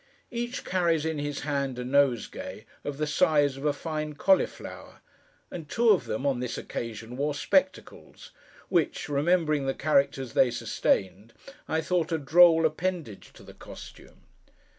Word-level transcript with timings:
Each 0.31 0.65
carries 0.65 1.05
in 1.05 1.19
his 1.19 1.41
hand, 1.41 1.77
a 1.77 1.83
nosegay, 1.83 2.65
of 2.83 2.97
the 2.97 3.05
size 3.05 3.55
of 3.55 3.65
a 3.65 3.71
fine 3.71 4.15
cauliflower; 4.15 4.99
and 5.51 5.69
two 5.69 5.89
of 5.91 6.05
them, 6.05 6.25
on 6.25 6.39
this 6.39 6.57
occasion, 6.57 7.17
wore 7.17 7.35
spectacles; 7.35 8.31
which, 8.67 9.07
remembering 9.07 9.67
the 9.67 9.75
characters 9.75 10.33
they 10.33 10.49
sustained, 10.49 11.33
I 11.67 11.81
thought 11.81 12.11
a 12.11 12.17
droll 12.17 12.65
appendage 12.65 13.31
to 13.33 13.43
the 13.43 13.53
costume. 13.53 14.23